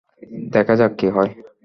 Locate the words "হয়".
1.15-1.31